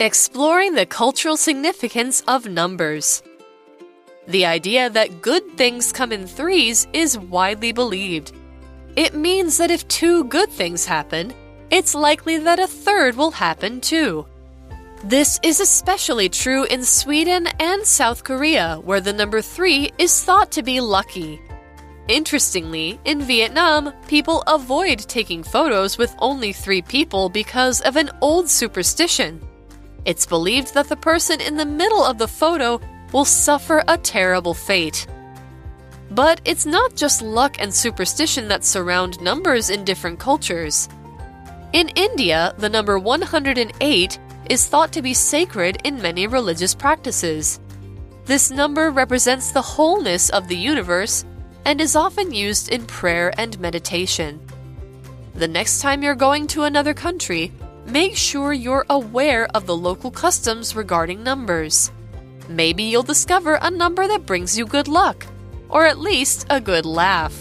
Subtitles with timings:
[0.00, 3.22] Exploring the cultural significance of numbers.
[4.26, 8.32] The idea that good things come in threes is widely believed.
[8.96, 11.34] It means that if two good things happen,
[11.68, 14.24] it's likely that a third will happen too.
[15.04, 20.50] This is especially true in Sweden and South Korea, where the number three is thought
[20.52, 21.38] to be lucky.
[22.08, 28.48] Interestingly, in Vietnam, people avoid taking photos with only three people because of an old
[28.48, 29.46] superstition.
[30.04, 32.80] It's believed that the person in the middle of the photo
[33.12, 35.06] will suffer a terrible fate.
[36.10, 40.88] But it's not just luck and superstition that surround numbers in different cultures.
[41.72, 44.18] In India, the number 108
[44.48, 47.60] is thought to be sacred in many religious practices.
[48.24, 51.24] This number represents the wholeness of the universe
[51.64, 54.40] and is often used in prayer and meditation.
[55.34, 57.52] The next time you're going to another country,
[57.90, 61.90] make sure you're aware of the local customs regarding numbers.
[62.48, 65.26] Maybe you'll discover a number that brings you good luck,
[65.68, 67.36] or at least a good laugh.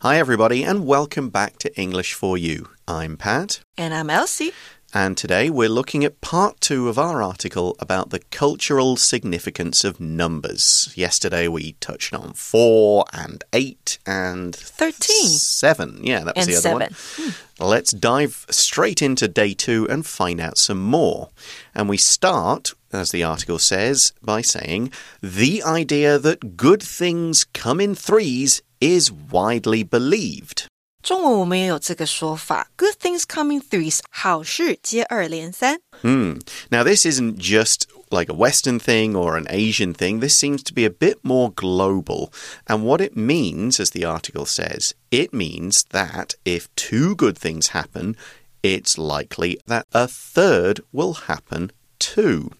[0.00, 2.68] Hi, everybody, and welcome back to English for You.
[2.86, 3.60] I'm Pat.
[3.78, 4.52] And I'm Elsie.
[4.98, 10.00] And today we're looking at part two of our article about the cultural significance of
[10.00, 10.90] numbers.
[10.94, 15.28] Yesterday we touched on four and eight and 13.
[15.28, 16.00] Seven.
[16.02, 17.34] Yeah, that was and the other seven.
[17.58, 17.68] one.
[17.68, 21.28] Let's dive straight into day two and find out some more.
[21.74, 27.82] And we start, as the article says, by saying the idea that good things come
[27.82, 30.70] in threes is widely believed.
[31.05, 35.79] 中文我们也有这个说法，Good things come in threes，好事接二连三。
[36.01, 36.39] Hmm.
[36.69, 40.19] Now, this isn't just like a Western thing or an Asian thing.
[40.19, 42.31] This seems to be a bit more global.
[42.67, 47.69] And what it means, as the article says, it means that if two good things
[47.69, 48.15] happen,
[48.61, 52.51] it's likely that a third will happen too.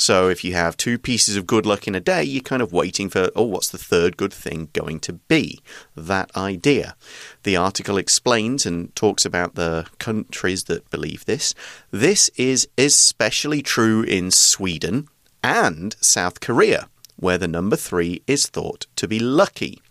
[0.00, 2.72] So if you have two pieces of good luck in a day, you're kind of
[2.72, 5.60] waiting for, oh, what's the third good thing going to be?
[5.94, 6.96] That idea.
[7.42, 11.54] The article explains and talks about the countries that believe this.
[11.90, 15.06] This is especially true in Sweden
[15.44, 19.82] and South Korea, where the number three is thought to be lucky.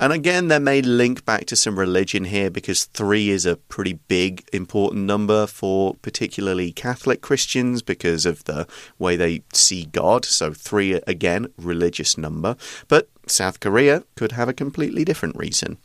[0.00, 3.94] And again, there may link back to some religion here because three is a pretty
[4.08, 8.66] big, important number for particularly Catholic Christians because of the
[8.98, 10.24] way they see God.
[10.24, 12.56] So, three, again, religious number.
[12.88, 15.78] But South Korea could have a completely different reason.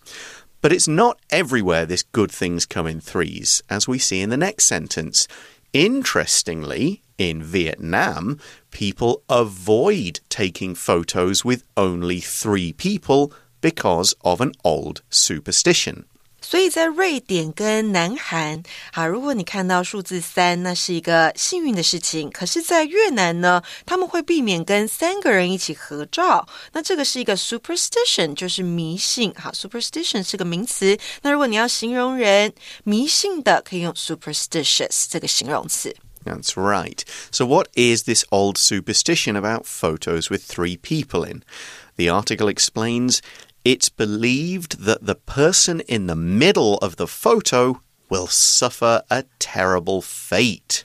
[0.62, 4.38] But it's not everywhere this good things come in threes, as we see in the
[4.38, 5.28] next sentence.
[5.72, 8.40] Interestingly, in Vietnam,
[8.72, 16.05] people avoid taking photos with only three people because of an old superstition.
[16.41, 18.62] 所以在瑞典跟南韩，
[18.93, 22.31] 好，如果你看到数字三，那是一个幸运的事情。
[22.31, 26.47] 可是，在越南呢，他们会避免跟三个人一起合照。
[26.72, 29.33] 那这个是一个 superstition，就是迷信。
[29.34, 30.99] 好，superstition 是个名词。
[31.22, 32.53] 那如果你要形容人
[32.84, 35.97] 迷信的，可以用 superstitious 这个形容词。
[36.27, 37.00] That's right.
[37.31, 41.43] So, what is this old superstition about photos with three people in?
[41.97, 43.21] The article explains
[43.64, 50.02] it's believed that the person in the middle of the photo will suffer a terrible
[50.02, 50.84] fate.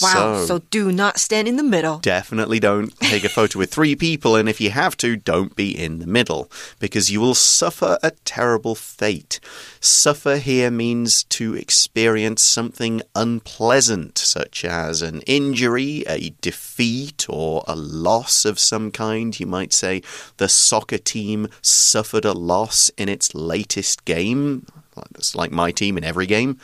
[0.00, 0.44] Wow.
[0.46, 1.98] So, do not stand in the middle.
[1.98, 5.70] Definitely don't take a photo with three people, and if you have to, don't be
[5.70, 9.38] in the middle because you will suffer a terrible fate.
[9.80, 17.76] Suffer here means to experience something unpleasant, such as an injury, a defeat, or a
[17.76, 19.38] loss of some kind.
[19.38, 20.02] You might say
[20.38, 24.66] the soccer team suffered a loss in its latest game.
[24.96, 26.58] That's like my team in every game.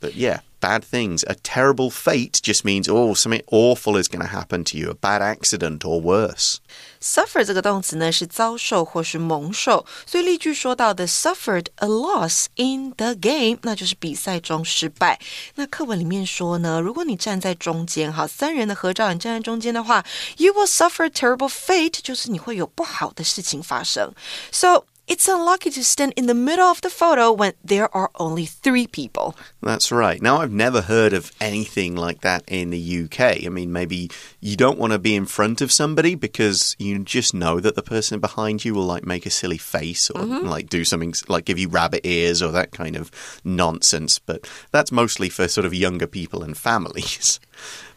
[0.00, 1.23] But yeah, bad things.
[1.27, 4.93] A terrible fate just means, oh, something awful is going to happen to you, a
[4.93, 6.57] bad accident or worse.
[7.01, 15.19] Suffer 这个动词呢是遭受或是蒙受，所以例句说到的 suffered a loss in the game，那就是比赛中失败。
[15.55, 20.05] 那课文里面说呢，如果你站在中间，好，三人的合照，你站在中间的话，
[20.37, 24.13] you will suffer a terrible fate，就是你会有不好的事情发生。
[24.51, 28.88] So it's unlucky to stand in the middle of the photo when there are only three
[28.88, 29.36] people.
[29.62, 30.20] That's right.
[30.20, 33.44] Now, I've never heard of anything like that in the UK.
[33.44, 34.10] I mean, maybe
[34.40, 37.84] you don't want to be in front of somebody because you just know that the
[37.84, 40.46] person behind you will like make a silly face or mm-hmm.
[40.48, 43.12] like do something like give you rabbit ears or that kind of
[43.44, 44.18] nonsense.
[44.18, 47.38] But that's mostly for sort of younger people and families.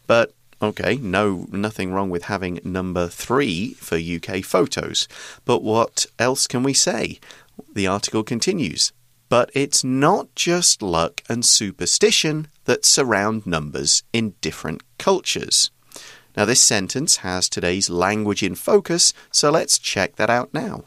[0.10, 5.08] But Okay, no, nothing wrong with having number three for UK photos.
[5.46, 7.20] But what else can we say?
[7.74, 8.92] The article continues.
[9.30, 15.72] But it's not just luck and superstition that surround numbers in different cultures.
[16.36, 20.84] Now, this sentence has today's language in focus, so let's check that out now.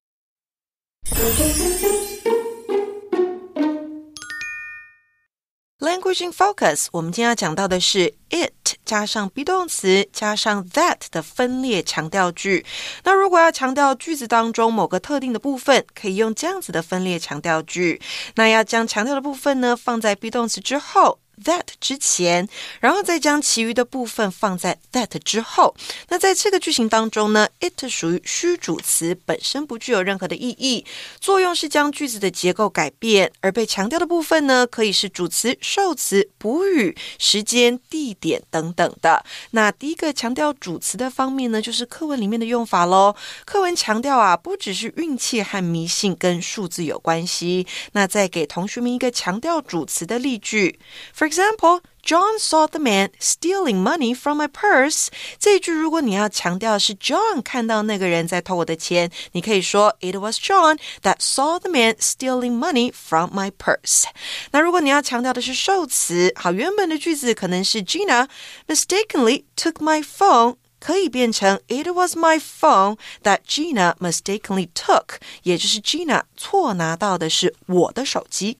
[5.83, 12.65] Language in focus，我们今天要讲到的是 it 加上 be 动词加上 that 的分裂强调句。
[13.03, 18.01] 那如果要强调句子当中某个特定的部分，可以用这样子的分裂强调句。
[18.37, 21.19] 那要将强调的部分呢放在 be 动词之后。
[21.43, 22.49] That 之前，
[22.81, 25.75] 然后再将其余的部分放在 that 之后。
[26.09, 30.85] 那在这个句型当中呢，it 属于虚主词，本身不具有任何的意义，
[31.21, 33.31] 作用是将句子的结构改变。
[33.41, 39.25] 而被强调的部分呢，可以是主词、受词、补语、时间、地点等等的。
[39.51, 43.15] 那第一个强调主词的方面呢，就是课文里面的用法喽。
[43.45, 47.67] 课文强调啊，不只是运气和迷信跟数字有关系。
[47.93, 50.79] 那再给同学们一个强调主词的例句。
[51.17, 55.08] For example, John saw the man stealing money from my purse.
[55.40, 64.06] 这一句如果你要强调是 John 看到那个人在偷我的钱，你可以说 It was John that saw the man stealing money from my purse.
[64.52, 68.28] 那如果你要强调的是受词，好，原本的句子可能是 Gina
[68.68, 70.56] mistakenly took my phone.
[70.80, 78.60] 可以变成 It was my phone that Gina mistakenly took，也就是 Gina 错拿到的是我的手机。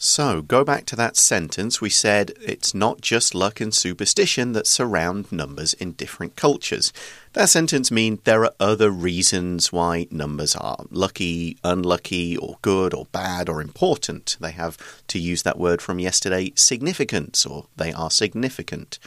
[0.00, 1.80] So, go back to that sentence.
[1.80, 6.92] We said it's not just luck and superstition that surround numbers in different cultures.
[7.32, 13.06] That sentence means there are other reasons why numbers are lucky, unlucky, or good, or
[13.06, 14.36] bad, or important.
[14.38, 14.78] They have,
[15.08, 19.00] to use that word from yesterday, significance, or they are significant.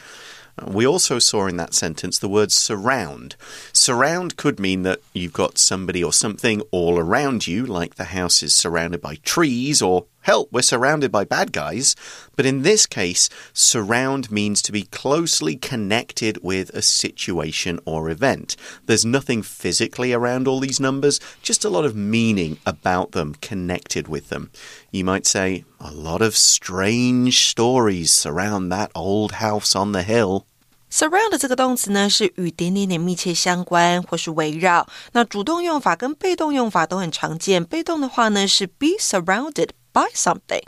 [0.58, 3.36] Uh, we also saw in that sentence the word surround.
[3.72, 8.42] Surround could mean that you've got somebody or something all around you, like the house
[8.42, 11.95] is surrounded by trees, or help, we're surrounded by bad guys.
[12.35, 18.55] But in this case, surround means to be closely connected with a situation or event.
[18.85, 24.07] There's nothing physically around all these numbers, just a lot of meaning about them connected
[24.07, 24.49] with them.
[24.91, 30.45] You might say, a lot of strange stories surround that old house on the hill.
[30.89, 34.87] Surround 这个动词呢，是与点点点密切相关，或是围绕。
[35.11, 37.61] 那主动用法跟被动用法都很常见。
[37.61, 40.61] 被动的话呢，是 be surrounded by something。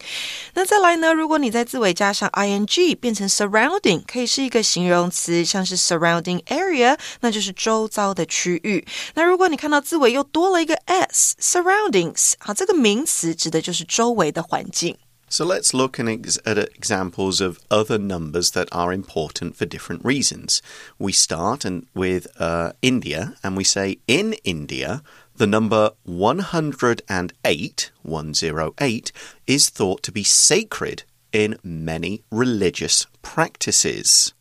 [0.54, 8.86] 那再来呢，如果你在字尾加上 ing，变成 surrounding，可以是一个形容词，像是 surrounding area，那就是周遭的区域。
[9.14, 14.98] 那如果你看到字尾又多了一个 s，surroundings，好，这个名词指的就是周围的环境。
[15.32, 20.60] So let's look at examples of other numbers that are important for different reasons.
[20.98, 25.02] We start and with uh, India, and we say in India,
[25.38, 29.12] the number 108, 108,
[29.46, 34.32] is thought to be sacred in many religious practices.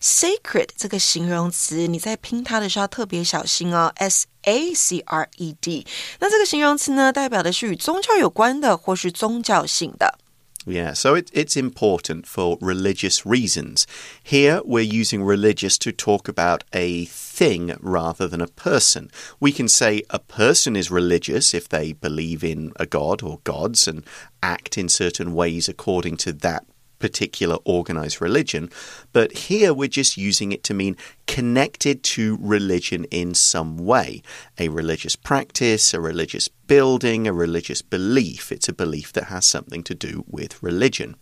[0.00, 3.92] Sacred 这个形容词，你在拼它的时候特别小心哦。
[3.96, 5.84] S A C R E D，
[6.20, 10.18] 那这个形容词呢，代表的是与宗教有关的，或是宗教性的。
[10.65, 13.85] Yeah, so it, it's important for religious reasons.
[14.23, 19.11] Here, we're using religious to talk about a thing rather than a person.
[19.39, 23.87] We can say a person is religious if they believe in a god or gods
[23.87, 24.03] and
[24.41, 26.65] act in certain ways according to that
[27.03, 28.69] particular organized religion,
[29.11, 30.95] but here we're just using it to mean
[31.27, 34.21] connected to religion in some way.
[34.57, 38.53] A religious practice, a religious building, a religious belief.
[38.53, 41.17] It's a belief that has something to do with religion.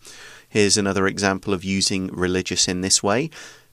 [0.48, 3.32] Here's another example of using religious in this way.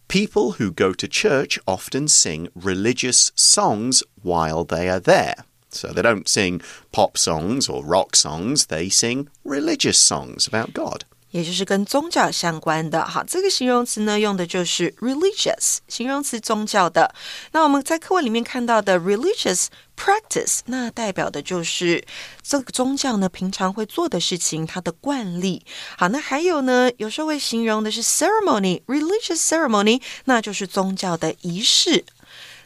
[0.09, 5.45] People who go to church often sing religious songs while they are there.
[5.69, 11.05] So they don't sing pop songs or rock songs, they sing religious songs about God.
[11.31, 13.05] 也就是跟宗教相关的。
[13.05, 17.15] 好，这个形容词呢，用的就是 religious 形容词，宗教的。
[17.53, 19.67] 那我们在课文里面看到的 religious
[19.97, 22.05] practice，那代表的就是
[22.43, 25.65] 这个宗教呢平常会做的事情，它的惯例。
[25.97, 32.05] 好，那还有呢，有时候会形容的是 ceremony，religious ceremony，那就是宗教的仪式。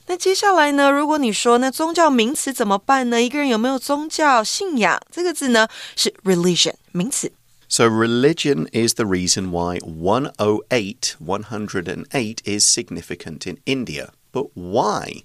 [0.07, 3.23] 那接下来呢，如果你说那宗教名词怎么办呢？
[3.23, 5.01] 一个人有没有宗教信仰？
[5.11, 7.33] 这个字呢是 religion 名词。
[7.73, 14.13] So, religion is the reason why 108, 108 is significant in India.
[14.31, 15.23] But why?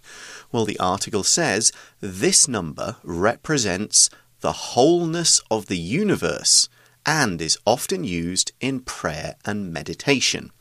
[0.49, 6.69] Well, the article says this number represents the wholeness of the universe
[7.05, 10.53] and is often used in prayer and meditation.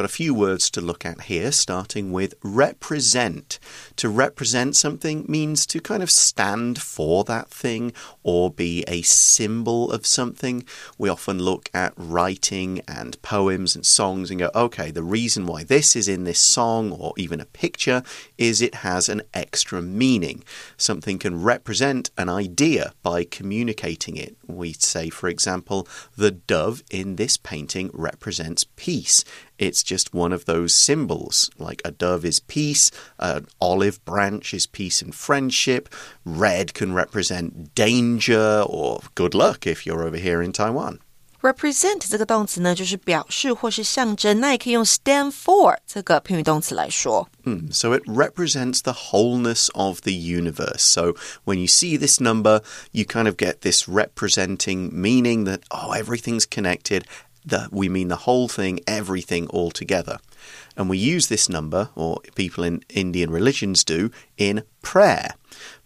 [0.00, 3.58] Got a few words to look at here, starting with represent.
[3.96, 7.92] To represent something means to kind of stand for that thing
[8.22, 10.64] or be a symbol of something.
[10.96, 15.64] We often look at writing and poems and songs and go, okay, the reason why
[15.64, 18.02] this is in this song or even a picture
[18.38, 20.42] is it has an extra meaning.
[20.78, 24.34] Something can represent an idea by communicating it.
[24.46, 29.26] We say, for example, the dove in this painting represents peace.
[29.59, 34.67] It's just one of those symbols, like a dove is peace, an olive branch is
[34.67, 35.87] peace and friendship,
[36.25, 40.99] red can represent danger or good luck if you're over here in Taiwan.
[41.45, 47.29] represent 这个动词呢，就是表示或是象征，那也可以用 stand for 这个偏语动词来说。
[47.43, 50.79] Mm, so it represents the wholeness of the universe.
[50.79, 51.13] So
[51.45, 56.45] when you see this number, you kind of get this representing meaning that, oh, everything's
[56.49, 57.03] connected.
[57.44, 60.18] that we mean the whole thing, everything all together.
[60.76, 65.34] And we use this number, or people in Indian religions do, in prayer.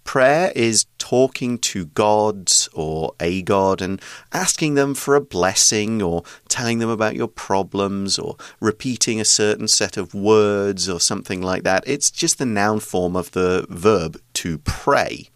[0.05, 4.01] Prayer is talking to gods or a god and
[4.33, 9.67] asking them for a blessing or telling them about your problems or repeating a certain
[9.67, 11.85] set of words or something like that.
[11.87, 15.31] It's just the noun form of the verb to pray.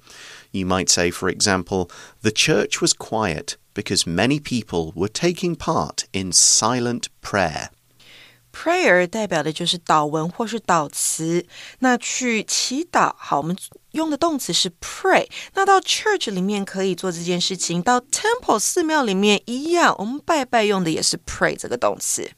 [0.52, 1.90] You might say, for example,
[2.22, 7.70] the church was quiet because many people were taking part in silent prayer.
[8.52, 11.44] Prayer 代表的就是祷文或是祷词，
[11.80, 13.12] 那去祈祷。
[13.18, 13.58] 好，我们
[13.94, 15.28] 用的动词是 pray。
[15.56, 22.30] 那到 church 里面可以做这件事情，到 temple 寺庙里面一样，我们拜拜用的也是 pray 这个动词。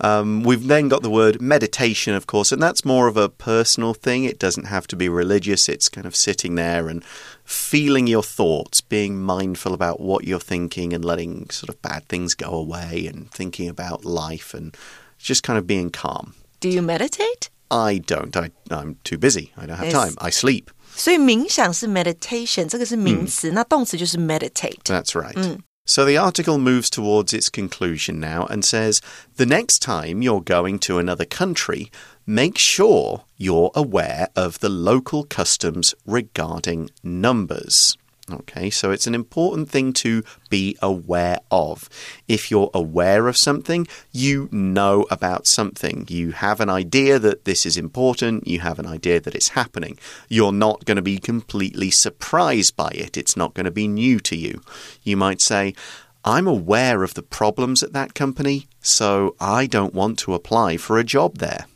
[0.00, 3.94] Um, we've then got the word meditation, of course, and that's more of a personal
[3.94, 4.24] thing.
[4.24, 5.68] It doesn't have to be religious.
[5.68, 7.04] It's kind of sitting there and
[7.44, 12.34] feeling your thoughts, being mindful about what you're thinking and letting sort of bad things
[12.34, 14.74] go away and thinking about life and
[15.18, 16.34] just kind of being calm.
[16.60, 17.50] Do you meditate?
[17.70, 18.36] I don't.
[18.36, 19.52] I, I'm too busy.
[19.56, 19.92] I don't have Yes.
[19.92, 20.14] time.
[20.18, 20.70] I sleep.
[20.96, 24.80] 所以冥想是 meditation，这个是名词，那动词就是 meditate。
[24.84, 25.60] That's right.
[25.87, 29.01] So the article moves towards its conclusion now and says
[29.35, 31.91] the next time you're going to another country,
[32.25, 37.95] make sure you're aware of the local customs regarding numbers.
[38.31, 41.87] Okay, so it's an important thing to be aware of.
[42.27, 46.07] If you're aware of something, you know about something.
[46.09, 49.99] You have an idea that this is important, you have an idea that it's happening.
[50.27, 54.19] You're not going to be completely surprised by it, it's not going to be new
[54.21, 54.61] to you.
[55.03, 55.75] You might say,
[56.23, 60.97] I'm aware of the problems at that company, so I don't want to apply for
[60.97, 61.67] a job there.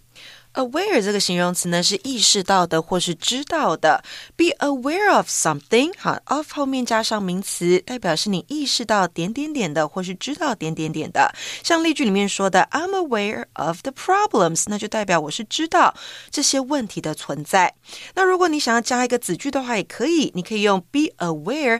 [0.59, 4.03] Aware 这个形容词呢是意识到的或是知道的。
[4.35, 11.33] Be aware of something，好，of 后面加上名词，代表是你意识到点点点的，或是知道点点点的。
[11.63, 15.95] 像例句里面说的，I'm aware of the problems，那就代表我是知道
[16.29, 17.75] 这些问题的存在。
[18.15, 21.79] 那如果你想要加一个子句的话，也可以，你可以用 be aware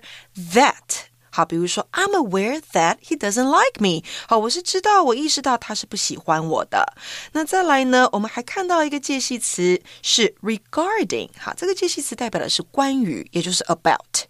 [0.54, 1.10] that。
[1.31, 4.05] 好，比如说，I'm aware that he doesn't like me。
[4.29, 6.95] 好，我是知道，我意识到他是不喜欢我的。
[7.33, 11.31] 那再来呢，我们还看到一个介系词是 regarding。
[11.37, 14.27] 好，这个介系词代表的是关于，也就是 about。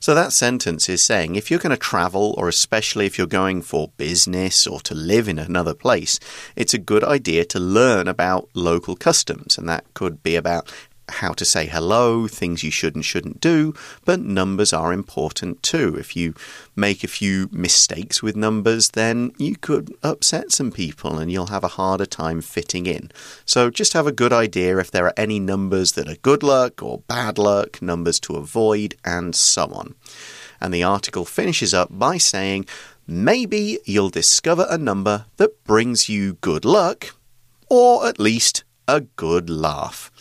[0.00, 3.62] So that sentence is saying if you're going to travel, or especially if you're going
[3.62, 6.18] for business or to live in another place,
[6.54, 9.56] it's a good idea to learn about local customs.
[9.56, 10.68] And that could be about
[11.09, 13.73] how to say hello, things you should and shouldn't do,
[14.05, 15.95] but numbers are important too.
[15.95, 16.33] If you
[16.75, 21.63] make a few mistakes with numbers, then you could upset some people and you'll have
[21.63, 23.11] a harder time fitting in.
[23.45, 26.81] So just have a good idea if there are any numbers that are good luck
[26.81, 29.95] or bad luck, numbers to avoid, and so on.
[30.61, 32.65] And the article finishes up by saying,
[33.07, 37.15] maybe you'll discover a number that brings you good luck,
[37.69, 40.11] or at least a good laugh.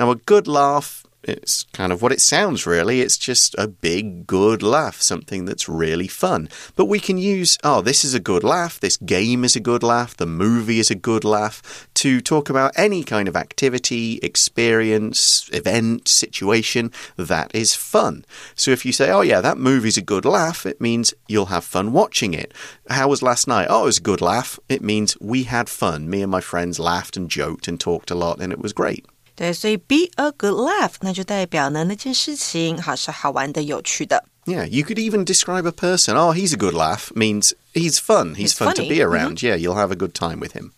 [0.00, 3.02] Now, a good laugh, it's kind of what it sounds really.
[3.02, 6.48] It's just a big, good laugh, something that's really fun.
[6.74, 9.82] But we can use, oh, this is a good laugh, this game is a good
[9.82, 15.50] laugh, the movie is a good laugh, to talk about any kind of activity, experience,
[15.52, 18.24] event, situation that is fun.
[18.54, 21.64] So if you say, oh, yeah, that movie's a good laugh, it means you'll have
[21.64, 22.54] fun watching it.
[22.88, 23.66] How was last night?
[23.68, 24.58] Oh, it was a good laugh.
[24.66, 26.08] It means we had fun.
[26.08, 29.04] Me and my friends laughed and joked and talked a lot, and it was great.
[29.39, 34.23] 对，所以 be a good laugh，那就代表呢那件事情好是好玩的、有趣的。
[34.45, 36.15] Yeah, you could even describe a person.
[36.15, 38.35] Oh, he's a good laugh means he's fun.
[38.35, 38.89] He's, He's fun to funny.
[38.89, 39.41] be around.
[39.41, 40.71] Yeah, you'll have a good time with him.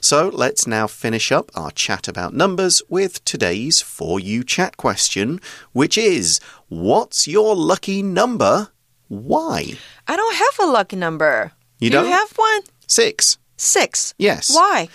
[0.00, 5.40] So let's now finish up our chat about numbers with today's For You chat question,
[5.72, 8.68] which is What's your lucky number?
[9.08, 9.76] Why?
[10.06, 11.52] I don't have a lucky number.
[11.80, 12.06] You Do don't?
[12.06, 12.62] you have one?
[12.86, 13.36] Six.
[13.56, 14.14] Six.
[14.16, 14.54] Yes.
[14.54, 14.88] Why?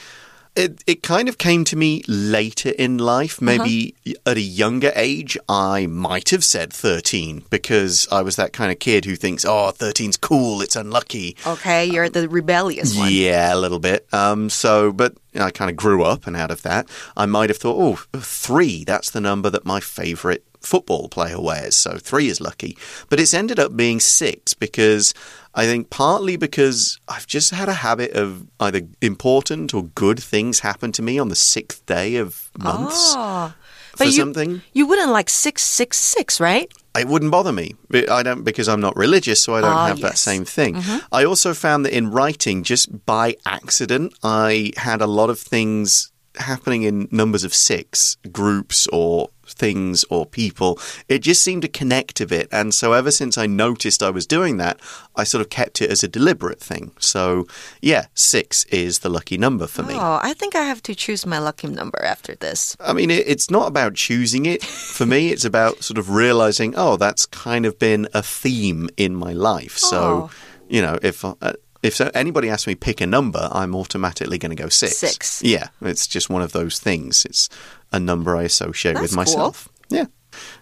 [0.59, 3.41] It, it kind of came to me later in life.
[3.41, 3.95] Maybe
[4.27, 8.81] at a younger age, I might have said 13 because I was that kind of
[8.81, 11.37] kid who thinks, oh, 13's cool, it's unlucky.
[11.47, 13.09] Okay, you're the rebellious one.
[13.13, 14.13] Yeah, a little bit.
[14.13, 17.59] Um, so, but I kind of grew up, and out of that, I might have
[17.59, 17.79] thought,
[18.13, 21.77] oh, three, that's the number that my favorite football player wears.
[21.77, 22.77] So three is lucky.
[23.09, 25.15] But it's ended up being six because
[25.59, 30.61] I think partly because I've just had a habit of either important or good things
[30.61, 33.53] happen to me on the sixth day of months Oh.
[33.97, 34.63] for you, something.
[34.73, 36.71] you wouldn't like 666, right?
[36.97, 37.75] It wouldn't bother me.
[38.11, 40.77] I don't because I'm not religious, so I don't Ah, have that same thing.
[41.13, 46.11] I also found that in writing, just by accident, I had a lot of things
[46.39, 50.79] happening in numbers of six, groups or things or people.
[51.09, 52.49] It just seemed to connect a bit.
[52.53, 54.79] And so ever since I noticed I was doing that,
[55.17, 56.93] I sort of kept it as a deliberate thing.
[56.99, 57.47] So
[57.81, 59.95] yeah, six is the lucky number for me.
[59.95, 62.77] Oh, I think I have to choose my lucky number after this.
[62.79, 64.63] I mean, it, it's not about choosing it.
[64.63, 69.15] For me, it's about sort of realizing, oh, that's kind of been a theme in
[69.15, 69.79] my life.
[69.79, 70.31] So, Oh.
[70.69, 71.35] you know, if uh,
[71.83, 74.97] if so, anybody asks me pick a number, I'm automatically going to go six.
[74.97, 75.43] Six.
[75.43, 77.25] Yeah, it's just one of those things.
[77.25, 77.49] It's
[77.93, 79.23] a number I associate with That's cool.
[79.23, 79.69] myself.
[79.89, 80.07] Yeah.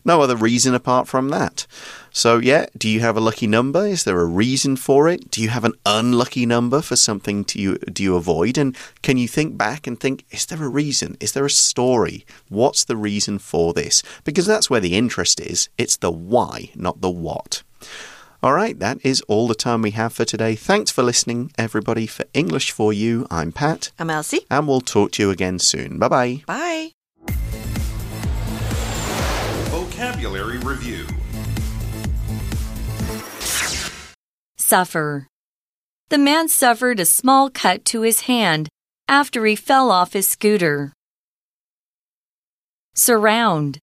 [0.05, 1.67] No other reason apart from that.
[2.13, 3.87] So, yeah, do you have a lucky number?
[3.87, 5.31] Is there a reason for it?
[5.31, 8.57] Do you have an unlucky number for something to you, do you avoid?
[8.57, 11.17] And can you think back and think, is there a reason?
[11.21, 12.25] Is there a story?
[12.49, 14.03] What's the reason for this?
[14.25, 15.69] Because that's where the interest is.
[15.77, 17.63] It's the why, not the what.
[18.47, 20.55] All right, that is all the time we have for today.
[20.55, 22.07] Thanks for listening, everybody.
[22.07, 24.47] For English for You, I'm Pat, I'm Elsie.
[24.49, 25.99] and we'll talk to you again soon.
[25.99, 26.43] Bye bye.
[26.47, 26.93] Bye.
[29.73, 31.07] Vocabulary Review
[34.57, 35.27] Suffer.
[36.11, 38.69] The man suffered a small cut to his hand
[39.09, 40.93] after he fell off his scooter.
[42.95, 43.81] Surround.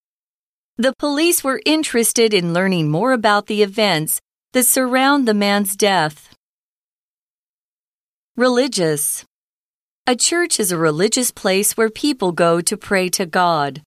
[0.77, 4.21] The police were interested in learning more about the events
[4.53, 6.35] that surround the man's death.
[8.37, 9.25] Religious.
[10.07, 13.81] A church is a religious place where people go to pray to God.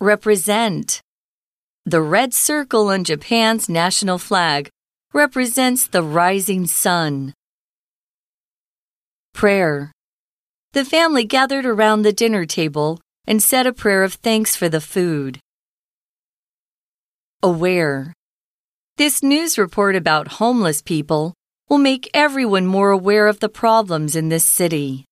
[0.00, 1.00] Represent.
[1.86, 4.68] The red circle on Japan's national flag
[5.14, 7.32] represents the rising sun.
[9.32, 9.92] Prayer.
[10.72, 14.80] The family gathered around the dinner table and said a prayer of thanks for the
[14.80, 15.38] food.
[17.42, 18.12] Aware.
[18.98, 21.32] This news report about homeless people
[21.68, 25.04] will make everyone more aware of the problems in this city.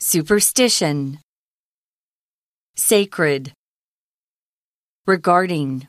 [0.00, 1.18] Superstition.
[2.74, 3.52] Sacred.
[5.06, 5.88] Regarding.